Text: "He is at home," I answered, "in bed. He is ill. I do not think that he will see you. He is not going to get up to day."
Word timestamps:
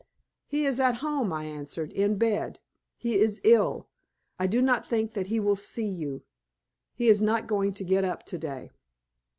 "He 0.47 0.65
is 0.65 0.79
at 0.79 0.95
home," 1.05 1.31
I 1.31 1.43
answered, 1.45 1.91
"in 1.93 2.17
bed. 2.17 2.59
He 2.97 3.17
is 3.17 3.39
ill. 3.43 3.87
I 4.39 4.47
do 4.47 4.59
not 4.59 4.83
think 4.83 5.13
that 5.13 5.27
he 5.27 5.39
will 5.39 5.55
see 5.55 5.85
you. 5.87 6.23
He 6.95 7.07
is 7.07 7.21
not 7.21 7.45
going 7.45 7.73
to 7.73 7.83
get 7.83 8.03
up 8.03 8.25
to 8.25 8.39
day." 8.39 8.71